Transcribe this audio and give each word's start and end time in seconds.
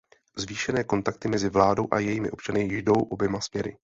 Zvýšené 0.37 0.83
kontakty 0.83 1.27
mezi 1.27 1.49
vládou 1.49 1.87
a 1.91 1.99
jejími 1.99 2.31
občany 2.31 2.61
jdou 2.61 2.93
oběma 2.93 3.41
směry. 3.41 3.77